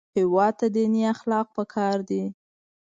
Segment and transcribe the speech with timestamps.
[0.17, 2.23] هېواد ته دیني اخلاق پکار دي